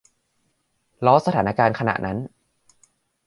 [1.05, 2.17] ล้อสถานการณ์ขณะนั้น